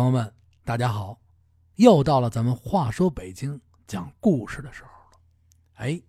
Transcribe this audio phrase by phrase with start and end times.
[0.00, 1.20] 朋友们，大家好！
[1.74, 5.20] 又到了咱们话说北京讲故事的时候了。
[5.74, 6.00] 哎，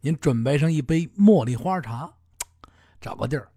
[0.00, 2.10] 您准备上一杯茉莉花茶，
[2.98, 3.52] 找个地儿，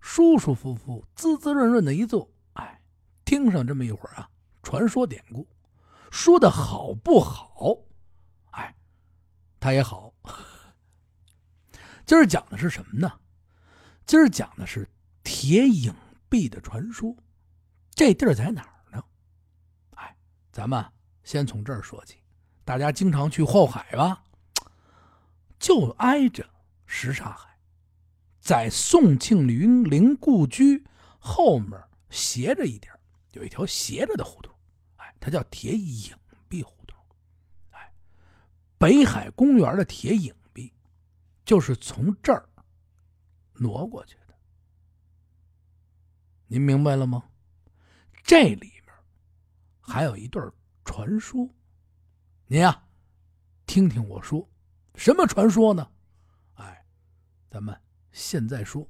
[0.00, 2.30] 舒舒服服、滋滋润润的一坐。
[2.54, 2.80] 哎，
[3.26, 4.30] 听上这么一会儿啊，
[4.62, 5.46] 传说典故，
[6.10, 7.76] 说的好不好？
[8.52, 8.74] 哎，
[9.60, 10.14] 他也好。
[12.06, 13.20] 今儿讲的是什么呢？
[14.06, 14.88] 今儿讲的是
[15.22, 15.94] 铁影
[16.30, 17.14] 壁的传说。
[17.94, 18.79] 这地儿在哪儿？
[20.60, 20.84] 咱们
[21.24, 22.18] 先从这儿说起，
[22.66, 24.22] 大家经常去后海吧，
[25.58, 26.46] 就挨着
[26.84, 27.58] 什刹海，
[28.40, 30.84] 在宋庆龄陵故居
[31.18, 32.92] 后面斜着一点，
[33.32, 34.54] 有一条斜着的胡同，
[34.96, 36.14] 哎，它叫铁影
[36.46, 36.94] 壁胡同，
[37.70, 37.90] 哎，
[38.76, 40.70] 北海公园的铁影壁
[41.42, 42.46] 就是从这儿
[43.54, 44.34] 挪过去的，
[46.48, 47.24] 您明白了吗？
[48.22, 48.74] 这里。
[49.90, 50.48] 还有一段
[50.84, 51.48] 传说，
[52.46, 52.80] 您呀，
[53.66, 54.48] 听听我说，
[54.94, 55.90] 什么传说呢？
[56.54, 56.86] 哎，
[57.50, 57.76] 咱们
[58.12, 58.88] 现在说，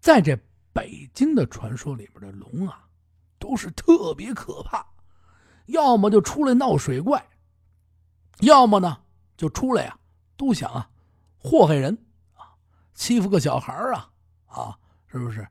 [0.00, 0.34] 在这
[0.72, 2.88] 北京的传说里边的龙啊，
[3.38, 4.86] 都是特别可怕，
[5.66, 7.22] 要么就出来闹水怪，
[8.40, 9.02] 要么呢
[9.36, 9.98] 就出来呀，
[10.34, 10.90] 都想啊
[11.36, 11.94] 祸害人
[12.32, 12.56] 啊，
[12.94, 14.10] 欺负个小孩啊
[14.46, 15.46] 啊，是不是？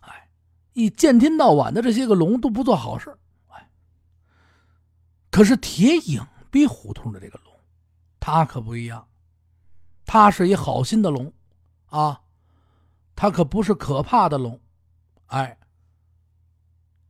[0.00, 0.19] 哎
[0.80, 3.14] 一见天到晚的这些个龙都不做好事，
[3.48, 3.70] 哎，
[5.30, 7.52] 可是铁影壁胡同的这个龙，
[8.18, 9.06] 他可不一样，
[10.06, 11.30] 他是一好心的龙，
[11.90, 12.22] 啊，
[13.14, 14.58] 他可不是可怕的龙，
[15.26, 15.58] 哎，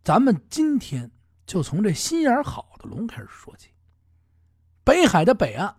[0.03, 1.11] 咱们今天
[1.47, 3.71] 就从这心眼好的龙开始说起。
[4.83, 5.77] 北海的北岸，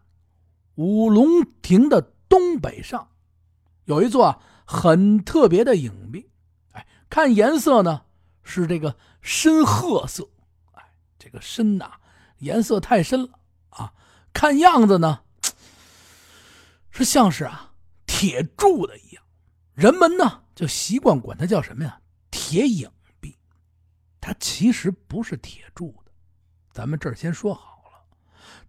[0.76, 1.28] 五龙
[1.62, 3.10] 亭的东北上，
[3.84, 6.31] 有一座很特别的影壁。
[7.12, 8.06] 看颜色呢，
[8.42, 10.30] 是这个深褐色，
[10.72, 10.82] 哎，
[11.20, 11.92] 这个深呐，
[12.38, 13.38] 颜色太深了
[13.72, 13.92] 啊。
[14.32, 15.20] 看样子呢，
[16.90, 17.74] 是像是啊
[18.06, 19.22] 铁铸的一样，
[19.74, 22.00] 人们呢就习惯管它叫什么呀？
[22.32, 22.90] 铁影
[23.20, 23.38] 壁。
[24.22, 26.12] 它其实不是铁铸的，
[26.72, 28.06] 咱们这儿先说好了，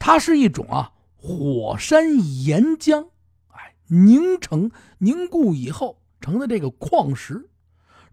[0.01, 3.11] 它是一种啊火山岩浆，
[3.51, 7.49] 哎凝成凝固以后成的这个矿石。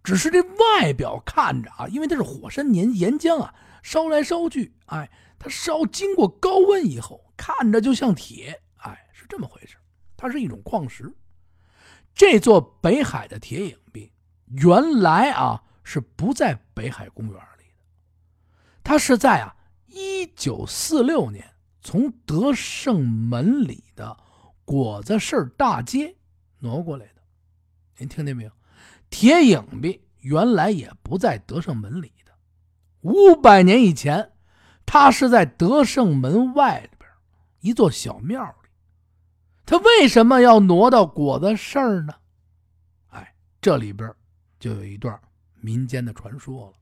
[0.04, 9.76] 只是这外表看着啊，因为它是火山岩岩浆啊，烧来烧去，哎，它烧经过高温以后，看着就像铁，哎，是这么回事。
[10.18, 11.14] 它是一种矿石。
[12.14, 14.12] 这座北海的铁影壁，
[14.48, 17.84] 原来啊是不在北海公园里的，
[18.84, 19.56] 它是在啊
[19.88, 24.18] 一九四六年从德胜门里的
[24.66, 26.16] 果子市大街
[26.60, 27.22] 挪过来的。
[27.98, 28.52] 您听见没有？
[29.10, 32.32] 铁影壁原来也不在德胜门里的，
[33.02, 34.32] 五百年以前，
[34.86, 37.10] 它是在德胜门外边
[37.62, 38.70] 一座小庙里。
[39.66, 42.14] 他为什么要挪到果子事儿呢？
[43.10, 44.12] 哎，这里边
[44.60, 45.20] 就有一段
[45.56, 46.74] 民间的传说了。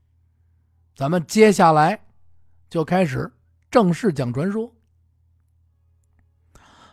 [0.94, 2.02] 咱们接下来
[2.70, 3.30] 就开始
[3.70, 4.74] 正式讲传说。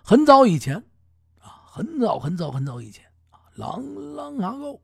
[0.03, 0.75] 很早以前
[1.39, 3.81] 啊，很早很早很早以前啊，long
[4.13, 4.79] long ago。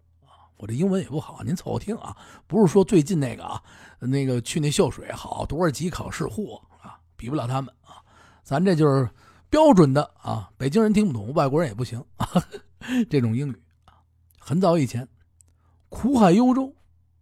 [0.62, 2.16] 我这英文也不好，您凑合听啊。
[2.46, 3.60] 不是说最近那个啊，
[3.98, 7.98] 那个去那秀水好多少级考试货啊，比不了他们啊。
[8.44, 9.10] 咱这就是
[9.50, 12.30] 标准的啊，北京人听不懂，外国人也不行啊。
[13.10, 14.06] 这种英语啊，
[14.38, 15.08] 很早以前，
[15.90, 16.76] 苦海幽州，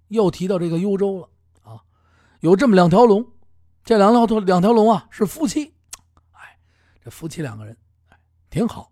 [0.09, 1.29] 又提到这个幽州了
[1.63, 1.79] 啊。
[2.41, 3.25] 有这么两条龙，
[3.85, 5.73] 这两条两条龙啊是夫妻，
[6.33, 6.59] 哎，
[7.01, 7.77] 这夫妻两个人
[8.09, 8.19] 哎
[8.49, 8.91] 挺好，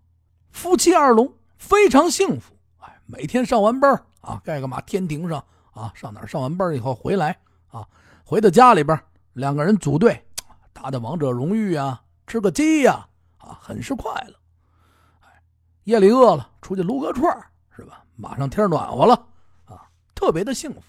[0.51, 7.39] 夫妻二龙非常幸福，哎，每天上完班啊，盖个嘛天庭上啊，上哪儿上完班以后回来
[7.69, 7.87] 啊，
[8.25, 8.99] 回到家里边，
[9.33, 10.21] 两个人组队
[10.73, 14.33] 打打王者荣誉啊，吃个鸡呀，啊，很是快乐。
[15.21, 15.41] 哎，
[15.85, 17.33] 夜里饿了，出去撸个串
[17.73, 18.03] 是吧？
[18.17, 19.13] 马上天暖和了
[19.63, 20.81] 啊，特别的幸福。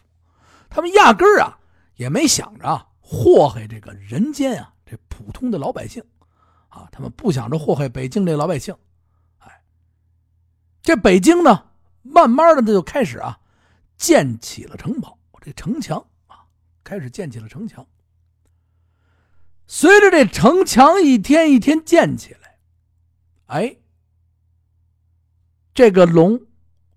[0.68, 1.56] 他们压根儿啊
[1.94, 6.02] 也没想着祸害这个人间啊，这普通的老百姓
[6.68, 8.74] 啊，他们不想着祸害北京这老百姓。
[9.38, 9.62] 哎，
[10.82, 11.66] 这北京呢？
[12.10, 13.38] 慢慢的，他就开始啊，
[13.96, 16.44] 建起了城堡，这城墙啊，
[16.84, 17.87] 开始建起了城墙。
[19.66, 22.58] 随着这城墙一天一天建起来，
[23.46, 23.76] 哎，
[25.75, 26.40] 这个龙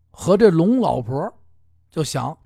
[0.10, 1.38] 和这龙老婆
[1.90, 2.38] 就想，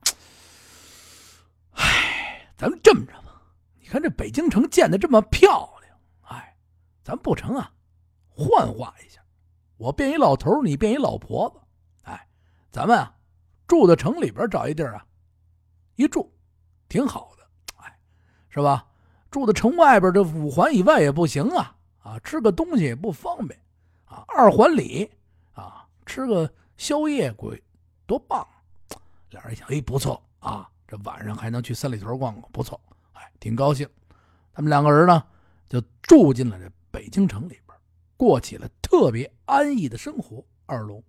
[1.73, 3.41] 哎，咱们这么着吧，
[3.79, 6.57] 你看这北京城建的这么漂亮，哎，
[7.03, 7.71] 咱不成啊，
[8.29, 9.21] 幻化一下，
[9.77, 11.59] 我变一老头，你变一老婆子。
[12.75, 13.15] 咱们啊，
[13.65, 15.05] 住在城里边找一地儿啊，
[15.95, 16.29] 一住，
[16.89, 17.97] 挺好的，哎，
[18.49, 18.85] 是吧？
[19.31, 23.57] 住在城外边，这五环以外也不行啊，啊，吃个东西也不方便，
[24.03, 25.09] 啊，二环里
[25.53, 27.63] 啊，吃个宵夜鬼
[28.05, 28.45] 多棒！
[29.29, 32.77] 俩人一想，哎，不错啊，这晚上还能去三里屯逛逛，不错，
[33.13, 33.87] 哎，挺高兴。
[34.51, 35.23] 他们两个人呢，
[35.69, 37.77] 就住进了这北京城里边，
[38.17, 40.43] 过起了特别安逸的生活。
[40.65, 41.01] 二龙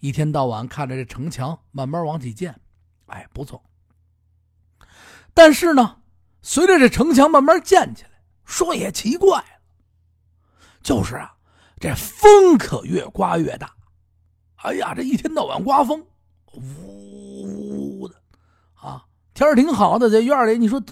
[0.00, 2.60] 一天到晚看着这城墙慢慢往起建，
[3.06, 3.62] 哎，不错。
[5.32, 5.96] 但是呢。
[6.42, 9.44] 随着这城墙慢慢建起来，说也奇怪，
[10.82, 11.34] 就是啊，
[11.78, 13.70] 这风可越刮越大。
[14.56, 16.02] 哎呀，这一天到晚刮风，
[16.54, 18.14] 呜呜的，
[18.74, 19.04] 啊，
[19.34, 20.82] 天儿挺好的，在院里你说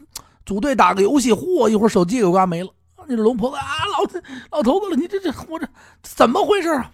[0.44, 2.70] 组队打个游戏，嚯，一会儿手机给刮没了。
[3.06, 5.66] 那龙婆子啊，老老头子了，你这这我这
[6.02, 6.92] 怎么回事啊？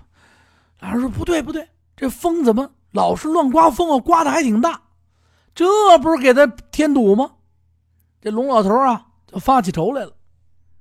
[0.78, 4.00] 俩人说不对不对，这风怎么老是乱刮风啊？
[4.00, 4.82] 刮的还挺大，
[5.55, 7.35] 这不是给他添堵吗？
[8.20, 10.12] 这龙老头啊，就发起愁来了。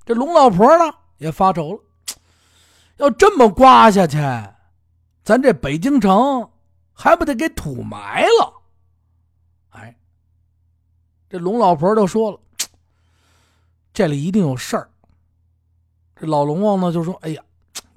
[0.06, 1.80] 这龙老婆呢，也发愁了。
[2.98, 4.18] 要这么刮下去，
[5.24, 6.50] 咱这北京城
[6.94, 8.54] 还不得给土埋了？
[9.70, 9.98] 哎，
[11.30, 12.40] 这龙老婆就说了，
[13.94, 14.90] 这里一定有事儿。
[16.16, 17.44] 这老龙王呢，就说：“哎呀，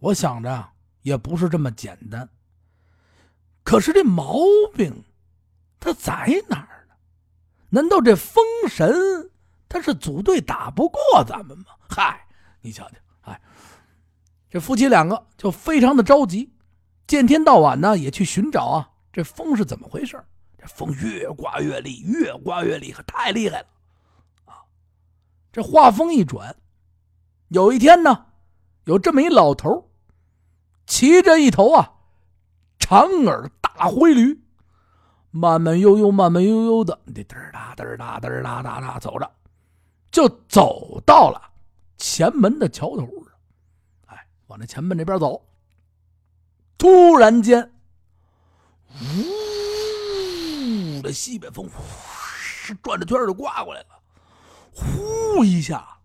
[0.00, 0.68] 我想着
[1.02, 2.28] 也不是这么简单。
[3.66, 4.38] 可是这毛
[4.76, 5.02] 病，
[5.80, 6.12] 它在
[6.48, 6.94] 哪儿呢？
[7.68, 9.28] 难道这风神？”
[9.68, 11.64] 他是组队打不过咱们吗？
[11.90, 12.24] 嗨，
[12.60, 13.40] 你瞧瞧，哎，
[14.48, 16.52] 这夫妻两个就非常的着急，
[17.08, 20.24] 见天到晚呢也去寻找啊，这风是怎么回事？
[20.56, 23.66] 这风越刮越厉，越刮越厉害，太厉害了
[24.44, 24.62] 啊！
[25.50, 26.54] 这话锋一转，
[27.48, 28.26] 有一天呢，
[28.84, 29.90] 有这么一老头，
[30.86, 31.94] 骑着一头啊
[32.78, 34.40] 长耳大灰驴，
[35.30, 39.30] 慢慢悠悠、慢慢悠悠的，嘚儿哒嘚儿哒嘚儿哒哒哒走着。
[40.10, 41.50] 就走到了
[41.98, 43.34] 前门的桥头上，
[44.06, 45.46] 哎，往那前门那边走。
[46.78, 47.70] 突然间，
[48.92, 53.88] 呜，这西北风呼转着圈就刮过来了，
[54.72, 55.98] 呼一下，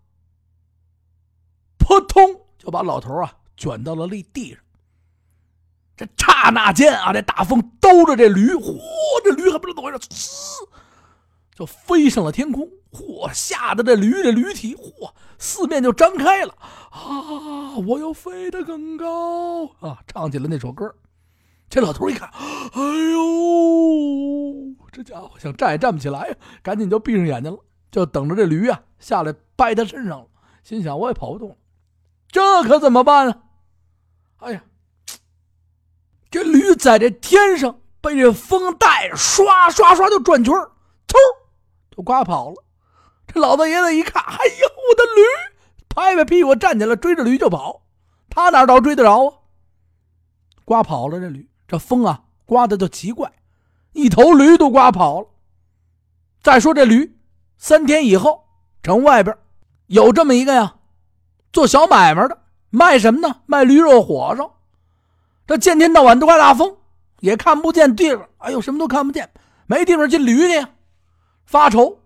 [1.78, 2.22] 扑通
[2.58, 4.62] 就把老头啊卷到了立地上。
[5.96, 8.78] 这刹那间啊，这大风兜着这驴，嚯，
[9.24, 10.68] 这驴还不知道怎么回事，呲，
[11.54, 12.68] 就飞上了天空。
[12.92, 13.32] 嚯！
[13.32, 16.54] 吓得这驴的驴体，嚯，四面就张开了
[16.90, 17.74] 啊！
[17.86, 20.00] 我要飞得更高啊！
[20.06, 20.94] 唱起了那首歌。
[21.70, 27.58] 这老头一看，哎呦，这家伙想站也站不起来呀，赶紧就闭上眼睛了，
[27.90, 30.26] 就等着这驴啊下来掰他身上了。
[30.62, 31.56] 心想我也跑不动了，
[32.28, 33.42] 这可怎么办啊？
[34.40, 34.64] 哎呀，
[36.32, 40.72] 这驴在这天上被这风带着，刷刷刷就转圈儿
[41.06, 41.14] 嗖
[41.94, 42.64] 就刮跑了。
[43.26, 45.22] 这老大爷子一看，哎呦，我的驴！
[45.90, 47.82] 拍拍屁股站起来，追着驴就跑。
[48.30, 49.34] 他哪倒追得着啊？
[50.64, 53.30] 刮跑了这驴，这风啊，刮的就奇怪，
[53.92, 55.28] 一头驴都刮跑了。
[56.42, 57.14] 再说这驴，
[57.58, 58.46] 三天以后，
[58.82, 59.36] 城外边
[59.88, 60.76] 有这么一个呀，
[61.52, 62.38] 做小买卖的，
[62.70, 63.42] 卖什么呢？
[63.44, 64.60] 卖驴肉火烧。
[65.52, 66.78] 这见天到晚都刮大风，
[67.20, 69.30] 也看不见地方，哎呦，什么都看不见，
[69.66, 70.66] 没地方进驴去，
[71.44, 72.00] 发愁。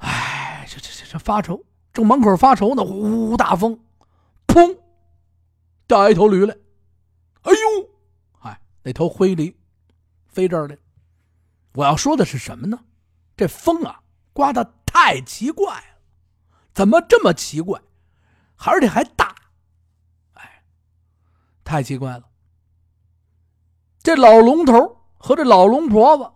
[0.00, 3.78] 这这这这发愁，正门口发愁呢，呼，大风，
[4.48, 4.76] 砰，
[5.86, 6.52] 掉一头驴来。
[7.42, 7.88] 哎呦，
[8.40, 9.56] 哎，那头灰驴
[10.26, 10.76] 飞这儿来。
[11.74, 12.80] 我要说的是什么呢？
[13.36, 14.00] 这风啊，
[14.32, 16.00] 刮的太奇怪了，
[16.74, 17.80] 怎么这么奇怪，
[18.56, 19.25] 而且还大？
[21.66, 22.22] 太奇怪了。
[24.00, 26.30] 这老龙头和这老龙婆子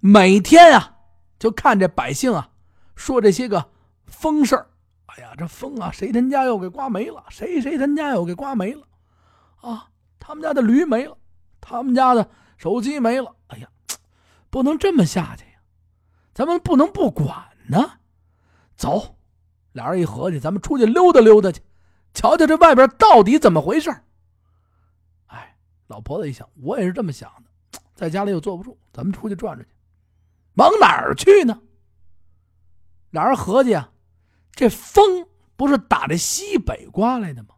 [0.00, 0.96] 每天啊，
[1.38, 2.50] 就看这百姓啊。
[2.96, 3.70] 说这些个
[4.04, 4.68] 风事儿，
[5.06, 7.24] 哎呀，这风啊，谁他家又给刮没了？
[7.30, 8.82] 谁谁他家又给刮没了？
[9.60, 11.16] 啊，他们家的驴没了，
[11.60, 13.34] 他们家的手机没了。
[13.46, 13.68] 哎呀，
[14.50, 15.60] 不能这么下去呀！
[16.34, 17.32] 咱们不能不管
[17.68, 17.92] 呢。
[18.76, 19.16] 走，
[19.72, 21.62] 俩人一合计，咱们出去溜达溜达去，
[22.12, 23.90] 瞧瞧这外边到底怎么回事。
[25.26, 29.74] 哎，老婆子一想，我也是这么想的，在家里又坐不住，咱们出去转转去。
[30.54, 31.60] 往哪儿去呢？
[33.10, 33.92] 俩人合计啊，
[34.52, 35.26] 这风
[35.56, 37.54] 不是打这西北刮来的吗？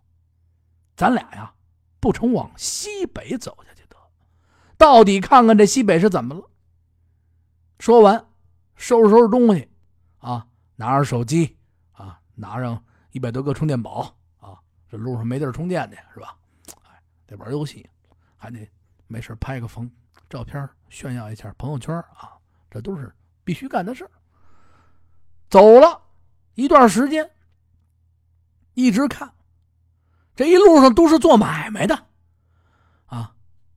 [0.95, 1.55] 咱俩呀，
[2.01, 3.97] 不成往西北走下去得，
[4.77, 6.49] 到底看看这西北是怎么了。
[7.79, 8.29] 说完，
[8.77, 9.69] 收拾收拾东西，
[10.19, 11.57] 啊，拿着手机，
[11.93, 14.17] 啊，拿上一百多个充电宝，
[14.93, 16.37] 这路上没地儿充电去是吧？
[16.83, 17.89] 哎，得玩游戏，
[18.37, 18.71] 还得
[19.07, 19.91] 没事拍个风，
[20.29, 22.37] 照片炫耀一下朋友圈啊，
[22.71, 23.11] 这都是
[23.43, 24.07] 必须干的事
[25.49, 25.99] 走了
[26.57, 27.31] 一段时间，
[28.75, 29.33] 一直看，
[30.37, 31.99] 这一路上都是做买卖的，
[33.07, 33.35] 啊，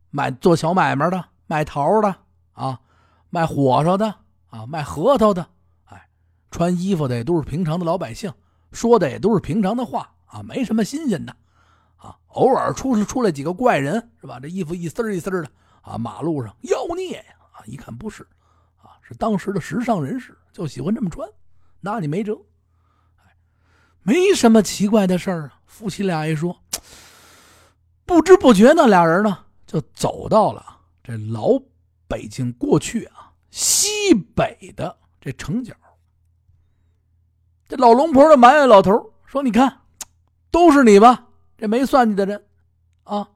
[0.10, 2.14] 卖做小买卖的，卖桃的
[2.52, 2.82] 啊，
[3.30, 4.14] 卖火烧的
[4.50, 5.48] 啊，卖核桃的，
[5.86, 6.10] 哎，
[6.52, 8.34] 穿衣服的也都是平常的老百姓，
[8.74, 11.36] 说的也都是平常的话啊，没什么新鲜的。
[11.98, 14.40] 啊，偶尔出出来几个怪人是吧？
[14.40, 15.50] 这衣服一丝一丝的
[15.82, 17.36] 啊，马路上妖孽呀！
[17.52, 18.22] 啊，一看不是，
[18.78, 21.28] 啊，是当时的时尚人士，就喜欢这么穿，
[21.80, 22.38] 拿你没辙。
[23.18, 23.36] 哎，
[24.04, 25.60] 没什么奇怪的事儿啊。
[25.66, 26.56] 夫妻俩一说，
[28.06, 30.64] 不知不觉那俩人呢，就走到了
[31.04, 31.60] 这老
[32.08, 35.74] 北京过去啊西北的这城角。
[37.68, 39.82] 这老龙婆的埋怨老头说：“你看，
[40.56, 41.28] 都是你吧。”
[41.60, 42.46] 这没算计的人，
[43.04, 43.30] 啊，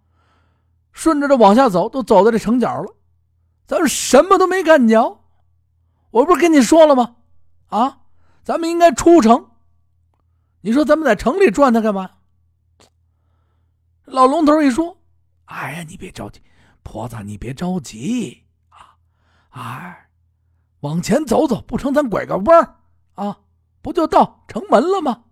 [0.93, 2.95] 顺着这往下走，都走到这城角了，
[3.67, 5.21] 咱们什么都没干着。
[6.11, 7.15] 我不是跟你说了吗？
[7.67, 7.99] 啊，
[8.43, 9.51] 咱们应该出城。
[10.61, 12.09] 你说咱们在城里转它干嘛？
[14.05, 14.97] 老龙头一说
[15.45, 16.41] ：“哎呀，你别着急，
[16.83, 18.97] 婆子，你别着急啊，
[19.51, 20.09] 哎，
[20.81, 22.75] 往前走走，不成，咱拐个弯
[23.13, 23.39] 啊，
[23.81, 25.25] 不就到城门了吗？”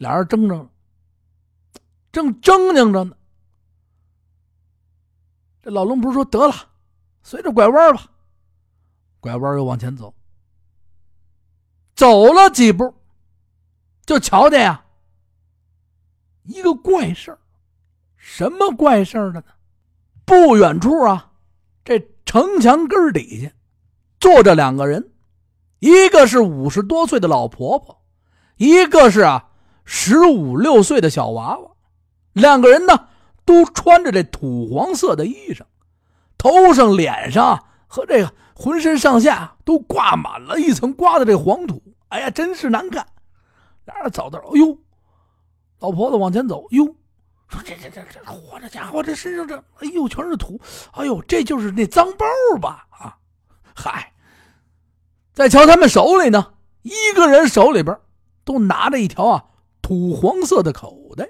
[0.00, 0.68] 俩人争着。
[2.10, 3.14] 正争拧着呢，
[5.62, 6.54] 这老龙婆说：“得了，
[7.22, 8.10] 随着拐弯吧。”
[9.20, 10.14] 拐弯又往前走，
[11.94, 12.94] 走了几步，
[14.06, 14.86] 就瞧见呀
[16.44, 17.38] 一个怪事
[18.16, 19.44] 什么怪事的呢？
[20.24, 21.32] 不远处啊，
[21.84, 23.52] 这城墙根底下
[24.18, 25.12] 坐着两个人，
[25.78, 28.02] 一个是五十多岁的老婆婆，
[28.56, 29.49] 一个是啊
[29.84, 31.70] 十五六岁的小娃娃。
[32.32, 33.08] 两个人呢，
[33.44, 35.62] 都穿着这土黄色的衣裳，
[36.38, 41.82] 头上、脸上和这个浑身上下都挂满了一层刮的这黄土。
[42.08, 43.06] 哎呀，真是难看。
[43.84, 44.78] 俩人走到，哎呦，
[45.80, 46.84] 老婆子往前走，哟，
[47.48, 50.60] 说这这这这，我这家伙这身上这，哎呦，全是土。
[50.92, 52.26] 哎呦，这就是那脏包
[52.60, 52.86] 吧？
[52.90, 53.16] 啊，
[53.74, 54.12] 嗨。
[55.32, 57.96] 再瞧他们手里呢，一个人手里边
[58.44, 59.44] 都拿着一条啊
[59.90, 61.28] 土黄色的口袋。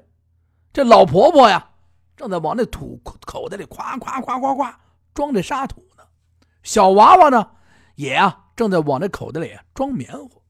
[0.71, 1.71] 这老婆婆呀，
[2.15, 4.81] 正在往那土口袋里夸夸夸夸夸
[5.15, 6.05] 装这沙土呢。
[6.63, 7.53] 小娃娃呢，
[7.95, 10.43] 也啊正在往这口袋里装棉花，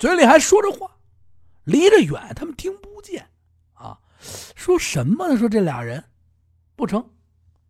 [0.00, 0.90] 嘴里还说着话，
[1.62, 3.24] 离着远他们听不见
[3.72, 3.96] 啊。
[4.56, 5.38] 说什么呢？
[5.38, 6.02] 说这俩人
[6.74, 7.08] 不成，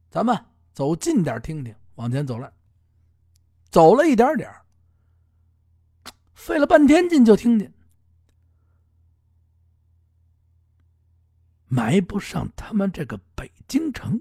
[0.08, 0.34] 咱们
[0.72, 1.74] 走近点听听。
[1.96, 2.50] 往前走来，
[3.70, 4.50] 走了一点点
[6.32, 7.70] 费了半天劲就听见。
[11.68, 14.20] 埋不上他们这个北京城，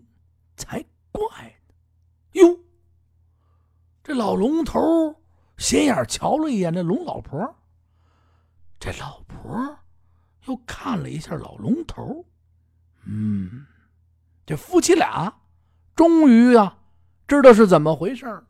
[0.57, 1.21] 才怪
[1.67, 1.73] 呢！
[2.33, 2.59] 哟，
[4.03, 4.81] 这老龙头
[5.57, 7.55] 斜眼瞧了一眼那龙老婆，
[8.79, 9.79] 这老婆
[10.45, 12.25] 又看了一下老龙头，
[13.05, 13.65] 嗯，
[14.45, 15.39] 这夫妻俩
[15.95, 16.79] 终于啊
[17.27, 18.43] 知道是怎么回事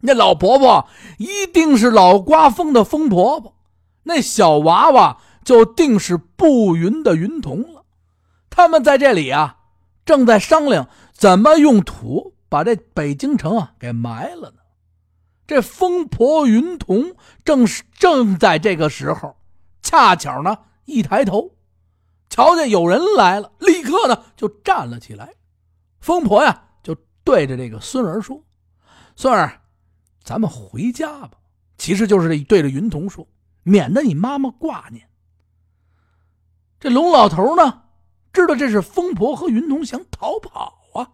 [0.00, 3.56] 那老婆婆一定是老刮风的风婆婆，
[4.04, 5.20] 那小娃娃。
[5.46, 7.84] 就定是步云的云童了。
[8.50, 9.58] 他们在这里啊，
[10.04, 14.56] 正在商量怎么用土把这北京城啊给埋了呢。
[15.46, 19.36] 这疯婆云童正是正在这个时候，
[19.82, 21.52] 恰巧呢一抬头，
[22.28, 25.32] 瞧见有人来了，立刻呢就站了起来。
[26.00, 28.42] 疯婆呀，就对着这个孙儿说
[29.14, 29.60] ：“孙儿，
[30.24, 31.38] 咱们回家吧。”
[31.78, 33.24] 其实就是对着云童说，
[33.62, 35.08] 免得你妈妈挂念。
[36.86, 37.82] 这龙老头呢，
[38.32, 41.10] 知道这是疯婆和云童想逃跑啊，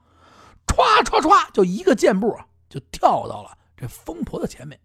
[0.66, 4.78] 歘歘歘，就一个箭步啊，就跳到了这疯婆的前面。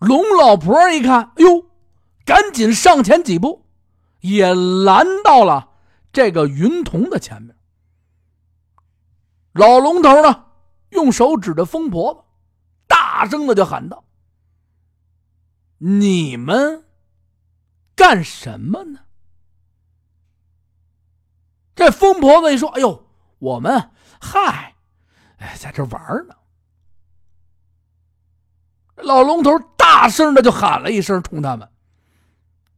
[0.00, 1.64] 龙老婆一看，哎呦，
[2.26, 3.64] 赶紧上前几步，
[4.20, 5.70] 也拦到了
[6.12, 7.56] 这个云童的前面。
[9.54, 10.44] 老龙头呢，
[10.90, 12.26] 用手指着疯婆，
[12.86, 14.04] 大声的就喊道
[15.80, 16.84] ：“你们
[17.96, 19.00] 干什么呢？”
[21.74, 23.06] 这疯婆子一说：“哎呦，
[23.38, 23.90] 我们
[24.20, 24.74] 嗨，
[25.38, 26.34] 哎，在这玩呢。”
[29.02, 31.68] 老龙头大声的就喊了一声，冲他们：“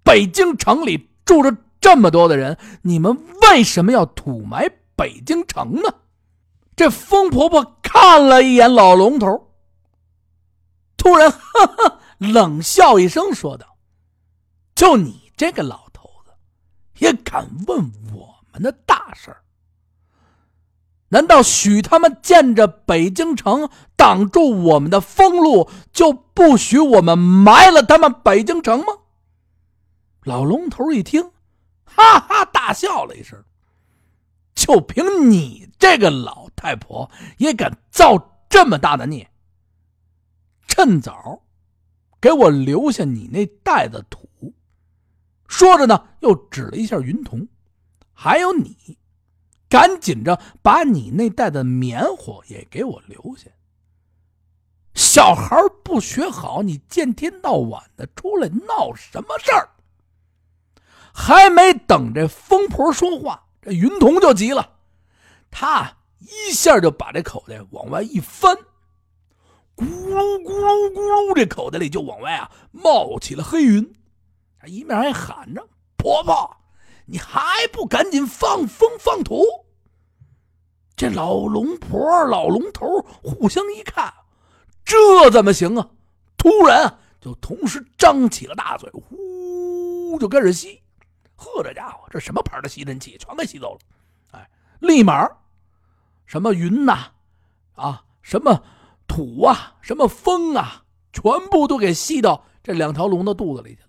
[0.03, 5.95] 北京城里住着这么多的人，你们为什么要土埋北京城呢？”
[6.75, 9.53] 这疯婆婆看了一眼老龙头，
[10.97, 13.79] 突然呵呵冷笑一声，说道
[14.75, 16.33] ：“就你这个老头子，
[16.99, 19.43] 也敢问我？”的大事儿
[21.09, 28.87] 难道许他们见着北京城挡住我们的封路，就不许我们埋了他们北京城吗？
[30.25, 31.31] 老龙头一听，
[31.85, 33.41] 哈哈大笑了一声。
[34.57, 37.09] 就凭你这个老太婆，
[37.39, 39.31] 也敢造这么大的孽？
[40.67, 41.43] 趁早
[42.21, 44.29] 给我留下你那袋子土。
[45.47, 47.47] 说着呢，又指了一下云童，
[48.17, 48.99] 还有你。
[49.69, 53.51] 赶紧着，把你那袋的棉花也给我留下。
[54.95, 59.69] 小孩不学好，你见天到晚的出来闹什么事儿？
[61.13, 64.79] 还没等这疯婆说话，这云童就急了，
[65.51, 68.57] 他一下就把这口袋往外一翻，
[69.75, 73.95] 咕噜咕噜咕噜，这口袋里就往外啊冒起了黑云。
[74.61, 75.69] 他一面还喊着
[75.99, 76.57] ：“婆婆。”
[77.07, 77.41] 你还
[77.73, 79.45] 不赶紧放风放土！
[80.97, 84.13] 这老龙婆、老龙头互相一看，
[84.85, 85.89] 这怎么行啊？
[86.37, 90.83] 突然就同时张起了大嘴，呼就开始吸。
[91.37, 93.81] 呵，这家伙这什么牌的吸尘器，全给吸走了！
[94.33, 95.29] 哎，立马
[96.25, 97.13] 什么云呐，
[97.75, 98.63] 啊，什么
[99.07, 100.83] 土啊，什么风啊，
[101.13, 103.89] 全部都给吸到这两条龙的肚子里去了。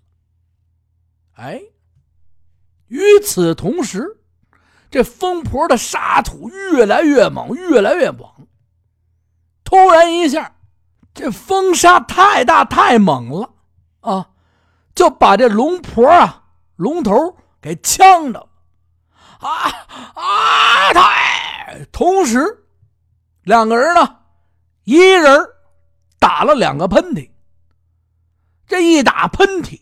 [1.34, 1.62] 哎。
[2.88, 4.22] 与此同时，
[4.90, 8.30] 这风婆的沙土越来越猛，越来越猛。
[9.64, 10.56] 突然一下，
[11.14, 13.54] 这风沙太大太猛了
[14.00, 14.30] 啊，
[14.96, 16.46] 就把这龙婆啊
[16.78, 18.50] 龙头给呛着了
[19.40, 19.50] 啊
[20.16, 20.94] 啊！
[20.94, 21.86] 太！
[21.92, 22.66] 同时，
[23.44, 24.20] 两个人呢，
[24.86, 25.46] 一人
[26.18, 27.30] 打了两个喷嚏。
[28.66, 29.82] 这一打喷嚏，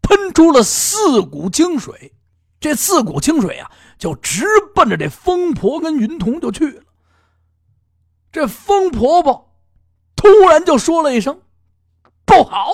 [0.00, 2.14] 喷出了四股清水。
[2.60, 6.82] 这四股清水啊，就直奔着这疯婆跟云童就去了。
[8.32, 9.54] 这疯婆婆
[10.16, 11.40] 突然就说了一声
[12.26, 12.72] ：“不好！”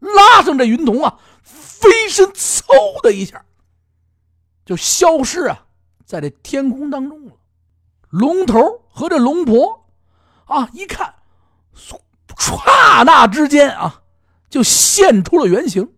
[0.00, 3.44] 拉上这云童啊，飞身嗖的一下
[4.64, 5.66] 就消失啊，
[6.04, 7.32] 在这天空当中了。
[8.08, 9.86] 龙头和这龙婆
[10.44, 11.14] 啊，一看，
[12.38, 14.02] 刹那之间啊，
[14.48, 15.92] 就现出了原形。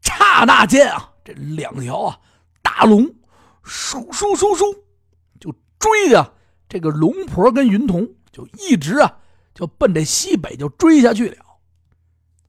[0.00, 1.13] 刹那间啊。
[1.24, 2.20] 这两条啊
[2.60, 3.02] 大龙，
[3.64, 4.78] 嗖嗖嗖嗖，
[5.40, 6.34] 就追着
[6.68, 9.20] 这个龙婆跟云童，就一直啊
[9.54, 11.44] 就奔这西北就追下去了。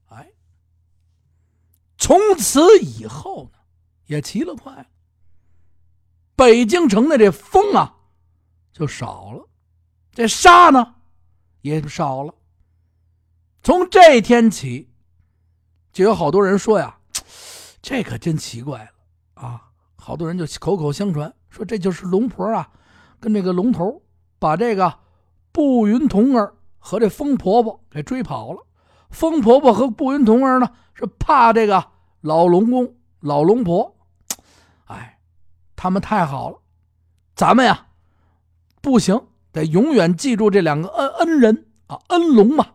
[0.08, 0.30] 哎，
[1.96, 3.58] 从此以后呢，
[4.06, 4.90] 也奇了怪，
[6.34, 7.96] 北京城的这风啊
[8.72, 9.48] 就少了，
[10.12, 10.96] 这沙呢
[11.62, 12.34] 也少了。
[13.62, 14.90] 从这天起，
[15.92, 16.98] 就有好多人说呀。
[17.86, 18.90] 这可真奇怪了
[19.34, 19.62] 啊！
[19.94, 22.68] 好多人就口口相传说这就是龙婆啊，
[23.20, 24.02] 跟这个龙头
[24.40, 24.98] 把这个
[25.52, 28.66] 步云童儿和这疯婆婆给追跑了。
[29.10, 33.96] 疯婆婆和步云童儿呢是怕这个老龙公、老龙婆，
[34.86, 35.20] 哎，
[35.76, 36.58] 他们太好了。
[37.36, 37.86] 咱们呀
[38.82, 42.66] 不行，得永远记住这两个恩恩人啊，恩龙嘛。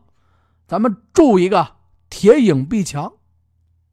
[0.70, 1.76] 咱们筑一个
[2.10, 3.12] 铁影壁墙。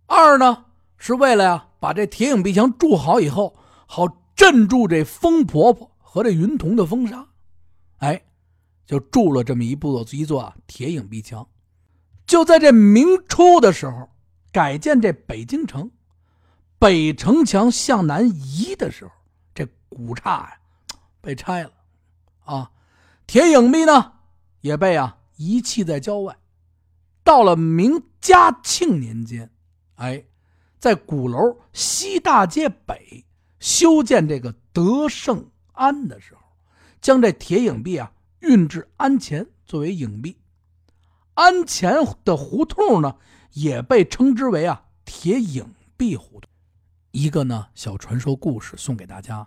[0.07, 0.67] 二呢？
[0.99, 3.57] 是为了呀，把这铁影壁墙筑好以后，
[3.87, 7.25] 好镇住这风婆婆和这云童的风沙。
[7.99, 8.21] 哎，
[8.85, 11.49] 就筑了这么一部一座啊铁影壁墙。
[12.27, 14.09] 就在这明初的时候，
[14.51, 15.89] 改建这北京城，
[16.81, 19.13] 北城墙向南移的时候，
[19.55, 20.59] 这古刹呀
[21.21, 21.71] 被拆了，
[22.45, 22.73] 啊，
[23.27, 24.15] 铁影壁呢
[24.61, 26.37] 也被啊遗弃在郊外。
[27.23, 29.49] 到了明嘉庆年间，
[29.95, 30.25] 哎。
[30.79, 33.25] 在鼓楼西大街北
[33.59, 36.41] 修建这个德胜庵的时候，
[37.01, 40.37] 将这铁影壁啊运至庵前作为影壁。
[41.35, 43.17] 庵前的胡同呢，
[43.53, 46.51] 也被称之为啊铁影壁胡同。
[47.11, 49.47] 一个呢小传说故事送给大家，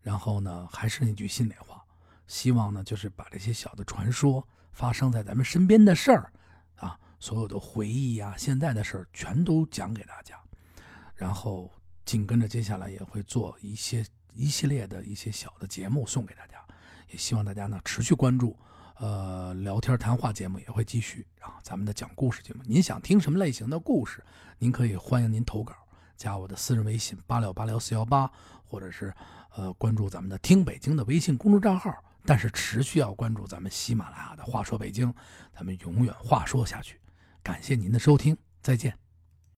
[0.00, 1.82] 然后呢还是那句心里话，
[2.26, 6.32] 希望呢就是把这些小的传说发生在咱们身边的事儿
[6.76, 10.38] 啊，所有的回忆啊，现在的事儿全都讲给大家。
[11.16, 11.72] 然后
[12.04, 16.62] 紧跟着接下来也会做一些一系列的一些小的节目送给大家，
[17.10, 18.56] 也希望大家呢持续关注，
[18.98, 24.22] 呃，聊天谈话节目也会继续啊，咱们的讲故事节目，您想听什么类型的故事，
[24.58, 25.74] 您可以欢迎您投稿，
[26.16, 28.30] 加我的私人微信八六八六四幺八，
[28.62, 29.12] 或者是
[29.54, 35.12] 呃关注咱们的听北京的微信公众账号，但是持续要关注咱们喜马拉雅的话说北京，
[35.54, 37.00] 咱们永远话说下去，
[37.42, 39.05] 感谢您的收听，再见。